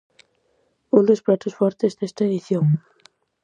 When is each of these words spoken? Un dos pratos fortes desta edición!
Un 0.97 1.03
dos 1.09 1.23
pratos 1.25 1.57
fortes 1.59 1.93
desta 1.99 2.21
edición! 2.29 2.65